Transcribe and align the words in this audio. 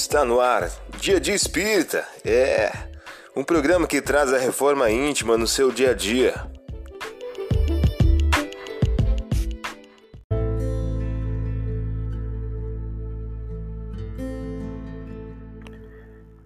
Está 0.00 0.24
no 0.24 0.40
ar, 0.40 0.70
Dia 1.00 1.18
de 1.20 1.32
Espírita. 1.32 2.06
É 2.24 2.70
um 3.34 3.42
programa 3.42 3.84
que 3.84 4.00
traz 4.00 4.32
a 4.32 4.38
reforma 4.38 4.88
íntima 4.88 5.36
no 5.36 5.44
seu 5.44 5.72
dia 5.72 5.90
a 5.90 5.92
dia. 5.92 6.34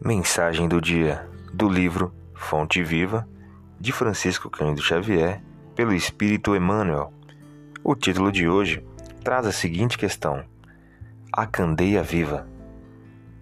Mensagem 0.00 0.66
do 0.66 0.80
dia 0.80 1.28
do 1.52 1.68
livro 1.68 2.10
Fonte 2.34 2.82
Viva 2.82 3.28
de 3.78 3.92
Francisco 3.92 4.48
Cândido 4.48 4.80
Xavier, 4.80 5.42
pelo 5.76 5.92
Espírito 5.92 6.56
Emmanuel. 6.56 7.12
O 7.84 7.94
título 7.94 8.32
de 8.32 8.48
hoje 8.48 8.82
traz 9.22 9.46
a 9.46 9.52
seguinte 9.52 9.98
questão: 9.98 10.42
A 11.30 11.46
candeia 11.46 12.02
viva. 12.02 12.50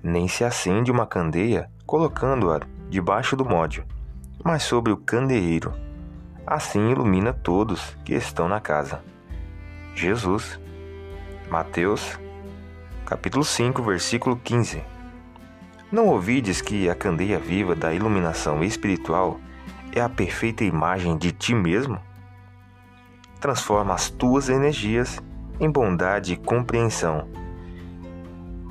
Nem 0.02 0.26
se 0.26 0.44
acende 0.44 0.90
uma 0.90 1.06
candeia 1.06 1.70
colocando-a 1.84 2.60
debaixo 2.88 3.36
do 3.36 3.44
módio, 3.44 3.84
mas 4.42 4.62
sobre 4.62 4.92
o 4.92 4.96
candeeiro. 4.96 5.74
Assim 6.46 6.90
ilumina 6.90 7.32
todos 7.32 7.96
que 8.04 8.14
estão 8.14 8.48
na 8.48 8.60
casa. 8.60 9.02
Jesus. 9.94 10.58
Mateus, 11.50 12.18
capítulo 13.04 13.44
5, 13.44 13.82
versículo 13.82 14.36
15. 14.36 14.82
Não 15.92 16.06
ouvides 16.06 16.62
que 16.62 16.88
a 16.88 16.94
candeia 16.94 17.38
viva 17.38 17.74
da 17.74 17.92
iluminação 17.92 18.64
espiritual 18.64 19.38
é 19.92 20.00
a 20.00 20.08
perfeita 20.08 20.64
imagem 20.64 21.18
de 21.18 21.32
ti 21.32 21.54
mesmo? 21.54 21.98
Transforma 23.40 23.94
as 23.94 24.08
tuas 24.08 24.48
energias 24.48 25.20
em 25.58 25.70
bondade 25.70 26.32
e 26.32 26.36
compreensão 26.36 27.28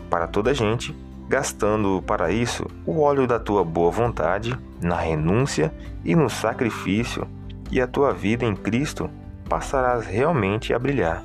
para 0.09 0.28
toda 0.28 0.52
a 0.52 0.54
gente 0.54 0.96
gastando 1.30 2.02
para 2.02 2.31
isso 2.31 2.66
o 2.88 3.02
óleo 3.02 3.27
da 3.27 3.39
tua 3.39 3.63
boa 3.63 3.91
vontade, 3.91 4.58
na 4.81 4.99
renúncia 4.99 5.72
e 6.03 6.16
no 6.16 6.27
sacrifício, 6.27 7.27
e 7.69 7.80
a 7.80 7.85
tua 7.85 8.11
vida 8.11 8.44
em 8.44 8.55
Cristo 8.55 9.08
passarás 9.47 10.07
realmente 10.07 10.73
a 10.73 10.80
brilhar. 10.80 11.23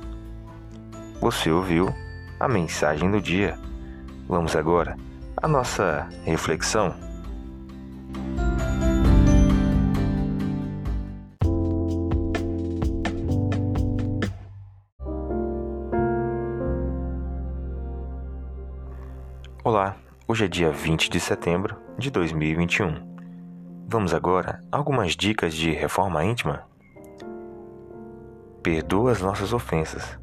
Você 1.19 1.49
ouviu 1.49 1.91
a 2.39 2.47
mensagem 2.47 3.09
do 3.09 3.19
dia. 3.19 3.57
Vamos 4.29 4.55
agora 4.55 4.95
à 5.35 5.47
nossa 5.47 6.07
reflexão. 6.23 6.93
Olá, 19.65 19.95
hoje 20.27 20.45
é 20.45 20.47
dia 20.47 20.69
20 20.69 21.09
de 21.09 21.19
setembro 21.19 21.75
de 21.97 22.11
2021. 22.11 23.17
Vamos 23.87 24.13
agora 24.13 24.61
a 24.71 24.77
algumas 24.77 25.15
dicas 25.15 25.55
de 25.55 25.71
reforma 25.71 26.23
íntima? 26.23 26.67
Perdoa 28.61 29.11
as 29.11 29.23
nossas 29.23 29.53
ofensas, 29.53 30.19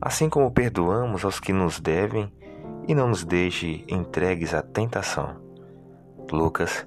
assim 0.00 0.28
como 0.28 0.50
perdoamos 0.50 1.24
aos 1.24 1.38
que 1.38 1.52
nos 1.52 1.78
devem 1.78 2.32
e 2.88 2.92
não 2.92 3.06
nos 3.06 3.24
deixe 3.24 3.84
entregues 3.86 4.52
à 4.52 4.62
tentação. 4.62 5.36
Lucas, 6.32 6.84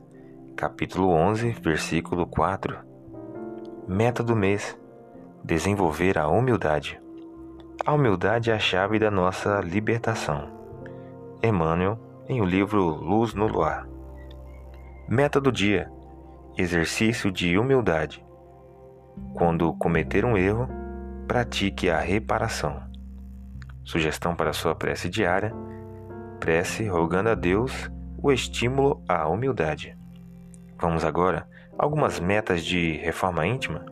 capítulo 0.58 1.08
11, 1.08 1.52
versículo 1.62 2.28
4. 2.28 2.78
Meta 3.88 4.22
do 4.22 4.36
mês: 4.36 4.78
desenvolver 5.42 6.18
a 6.18 6.28
humildade. 6.28 7.02
A 7.86 7.94
humildade 7.94 8.52
é 8.52 8.54
a 8.54 8.60
chave 8.60 9.00
da 9.00 9.10
nossa 9.10 9.62
libertação. 9.62 10.55
Emmanuel, 11.48 12.00
em 12.28 12.42
o 12.42 12.46
livro 12.46 12.82
Luz 12.82 13.34
no 13.34 13.48
Luar. 13.48 13.88
Meta 15.08 15.40
do 15.40 15.52
dia: 15.52 15.92
exercício 16.58 17.32
de 17.32 17.58
humildade. 17.58 18.26
Quando 19.34 19.74
cometer 19.74 20.26
um 20.26 20.38
erro, 20.38 20.68
pratique 21.28 21.90
a 21.90 22.00
reparação. 22.00 22.82
Sugestão 23.84 24.36
para 24.36 24.54
sua 24.54 24.74
prece 24.76 25.10
diária: 25.10 25.54
prece 26.40 26.88
rogando 26.88 27.30
a 27.30 27.36
Deus 27.36 27.92
o 28.18 28.32
estímulo 28.32 29.04
à 29.08 29.28
humildade. 29.28 29.98
Vamos 30.80 31.06
agora 31.06 31.48
algumas 31.78 32.20
metas 32.20 32.64
de 32.64 32.98
reforma 32.98 33.46
íntima. 33.46 33.86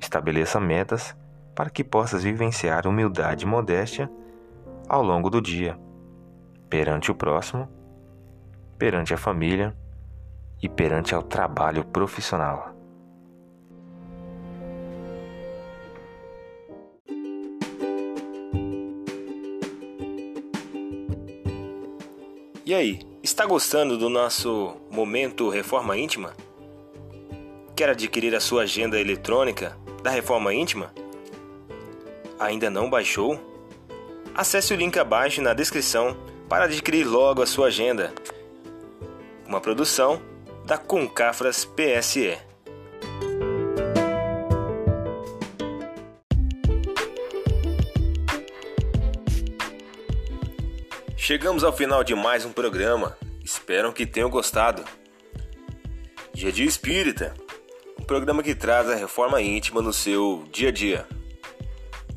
Estabeleça 0.00 0.58
metas 0.58 1.16
para 1.54 1.70
que 1.70 1.84
possas 1.84 2.24
vivenciar 2.24 2.86
humildade 2.86 3.44
e 3.44 3.48
modéstia 3.48 4.10
ao 4.88 5.02
longo 5.02 5.30
do 5.30 5.40
dia 5.40 5.78
perante 6.70 7.10
o 7.10 7.14
próximo, 7.14 7.68
perante 8.78 9.12
a 9.12 9.16
família 9.18 9.76
e 10.62 10.68
perante 10.68 11.14
ao 11.14 11.22
trabalho 11.22 11.84
profissional. 11.84 12.72
E 22.64 22.72
aí, 22.72 23.00
está 23.20 23.44
gostando 23.44 23.98
do 23.98 24.08
nosso 24.08 24.76
momento 24.88 25.50
Reforma 25.50 25.98
Íntima? 25.98 26.32
Quer 27.74 27.88
adquirir 27.88 28.32
a 28.36 28.40
sua 28.40 28.62
agenda 28.62 29.00
eletrônica 29.00 29.76
da 30.04 30.10
Reforma 30.10 30.54
Íntima? 30.54 30.94
Ainda 32.38 32.70
não 32.70 32.88
baixou? 32.88 33.40
Acesse 34.32 34.72
o 34.72 34.76
link 34.76 34.96
abaixo 35.00 35.42
na 35.42 35.52
descrição 35.52 36.29
para 36.50 36.64
adquirir 36.64 37.04
logo 37.04 37.42
a 37.42 37.46
sua 37.46 37.68
agenda. 37.68 38.12
Uma 39.46 39.60
produção 39.60 40.20
da 40.66 40.76
Concafras 40.76 41.64
PSE. 41.64 42.36
Chegamos 51.16 51.62
ao 51.62 51.72
final 51.72 52.02
de 52.02 52.16
mais 52.16 52.44
um 52.44 52.52
programa. 52.52 53.16
Espero 53.44 53.92
que 53.92 54.04
tenham 54.04 54.28
gostado. 54.28 54.84
Dia 56.34 56.50
Dia 56.50 56.66
Espírita, 56.66 57.32
um 57.96 58.02
programa 58.02 58.42
que 58.42 58.56
traz 58.56 58.90
a 58.90 58.96
reforma 58.96 59.40
íntima 59.40 59.80
no 59.80 59.92
seu 59.92 60.44
dia 60.50 60.70
a 60.70 60.72
dia. 60.72 61.06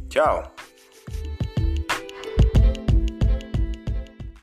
Tchau! 0.09 0.52